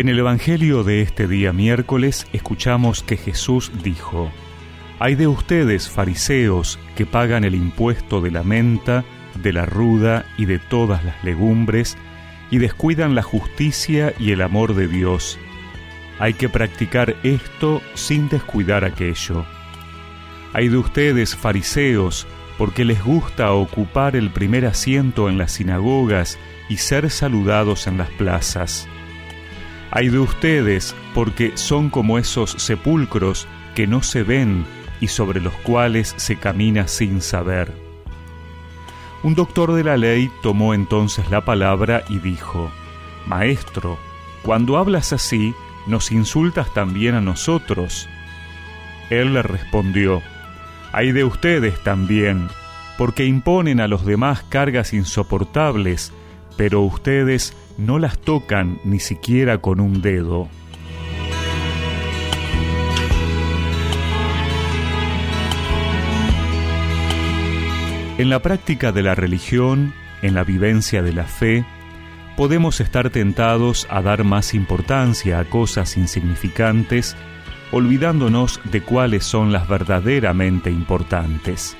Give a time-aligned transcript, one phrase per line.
[0.00, 4.32] En el Evangelio de este día miércoles escuchamos que Jesús dijo,
[4.98, 9.04] Hay de ustedes, fariseos, que pagan el impuesto de la menta,
[9.42, 11.98] de la ruda y de todas las legumbres,
[12.50, 15.38] y descuidan la justicia y el amor de Dios.
[16.18, 19.44] Hay que practicar esto sin descuidar aquello.
[20.54, 22.26] Hay de ustedes, fariseos,
[22.56, 26.38] porque les gusta ocupar el primer asiento en las sinagogas
[26.70, 28.88] y ser saludados en las plazas.
[29.92, 34.64] Hay de ustedes, porque son como esos sepulcros que no se ven
[35.00, 37.72] y sobre los cuales se camina sin saber.
[39.22, 42.70] Un doctor de la ley tomó entonces la palabra y dijo,
[43.26, 43.98] Maestro,
[44.42, 45.54] cuando hablas así,
[45.86, 48.08] nos insultas también a nosotros.
[49.10, 50.22] Él le respondió,
[50.92, 52.48] Hay de ustedes también,
[52.96, 56.12] porque imponen a los demás cargas insoportables,
[56.60, 60.46] pero ustedes no las tocan ni siquiera con un dedo.
[68.18, 71.64] En la práctica de la religión, en la vivencia de la fe,
[72.36, 77.16] podemos estar tentados a dar más importancia a cosas insignificantes,
[77.72, 81.74] olvidándonos de cuáles son las verdaderamente importantes.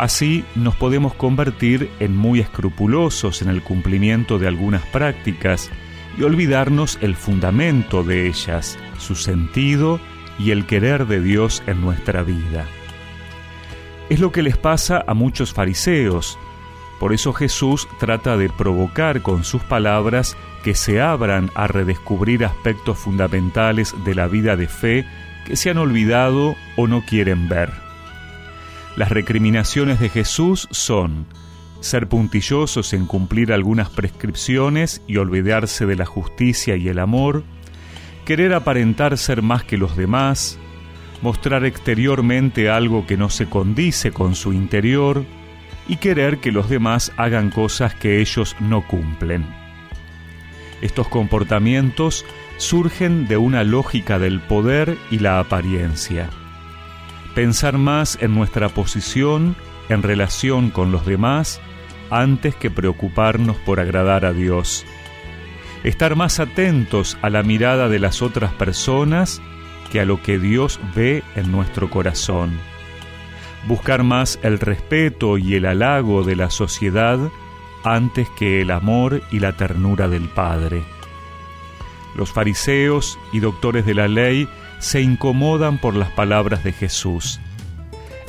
[0.00, 5.70] Así nos podemos convertir en muy escrupulosos en el cumplimiento de algunas prácticas
[6.16, 10.00] y olvidarnos el fundamento de ellas, su sentido
[10.38, 12.64] y el querer de Dios en nuestra vida.
[14.08, 16.38] Es lo que les pasa a muchos fariseos.
[16.98, 20.34] Por eso Jesús trata de provocar con sus palabras
[20.64, 25.04] que se abran a redescubrir aspectos fundamentales de la vida de fe
[25.44, 27.89] que se han olvidado o no quieren ver.
[28.96, 31.26] Las recriminaciones de Jesús son
[31.80, 37.44] ser puntillosos en cumplir algunas prescripciones y olvidarse de la justicia y el amor,
[38.26, 40.58] querer aparentar ser más que los demás,
[41.22, 45.24] mostrar exteriormente algo que no se condice con su interior
[45.88, 49.46] y querer que los demás hagan cosas que ellos no cumplen.
[50.82, 52.26] Estos comportamientos
[52.58, 56.28] surgen de una lógica del poder y la apariencia
[57.34, 59.56] pensar más en nuestra posición
[59.88, 61.60] en relación con los demás
[62.10, 64.84] antes que preocuparnos por agradar a Dios.
[65.84, 69.40] Estar más atentos a la mirada de las otras personas
[69.90, 72.58] que a lo que Dios ve en nuestro corazón.
[73.66, 77.18] Buscar más el respeto y el halago de la sociedad
[77.84, 80.82] antes que el amor y la ternura del Padre.
[82.16, 84.48] Los fariseos y doctores de la ley
[84.78, 87.40] se incomodan por las palabras de Jesús.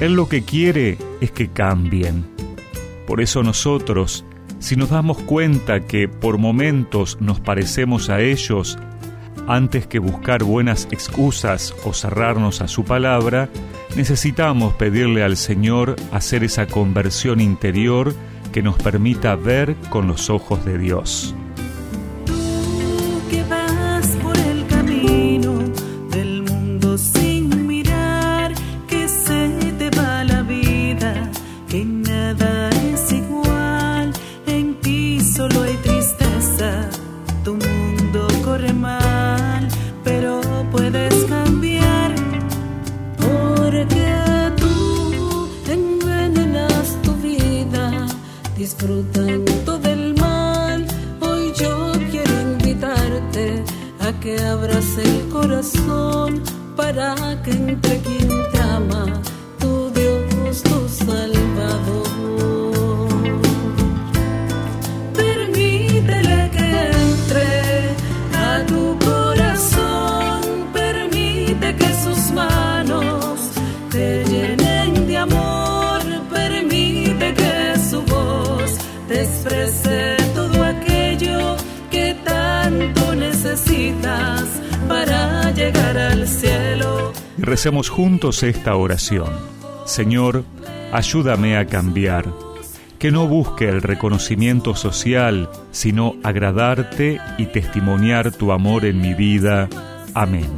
[0.00, 2.26] Él lo que quiere es que cambien.
[3.06, 4.24] Por eso nosotros,
[4.58, 8.78] si nos damos cuenta que por momentos nos parecemos a ellos,
[9.46, 13.48] antes que buscar buenas excusas o cerrarnos a su palabra,
[13.96, 18.14] necesitamos pedirle al Señor hacer esa conversión interior
[18.52, 21.34] que nos permita ver con los ojos de Dios.
[48.86, 50.86] Disfrutando del mal.
[51.20, 53.64] Hoy yo quiero invitarte
[54.00, 56.42] a que abras el corazón
[56.76, 59.20] para que entre quien te ama,
[80.34, 81.56] todo aquello
[81.90, 87.12] que tanto necesitas para llegar al cielo.
[87.38, 89.28] Recemos juntos esta oración.
[89.84, 90.44] Señor,
[90.92, 92.26] ayúdame a cambiar,
[92.98, 99.68] que no busque el reconocimiento social, sino agradarte y testimoniar tu amor en mi vida.
[100.14, 100.50] Amén.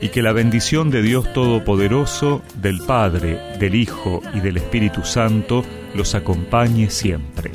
[0.00, 5.64] Y que la bendición de Dios Todopoderoso, del Padre, del Hijo y del Espíritu Santo
[5.94, 7.50] los acompañe siempre.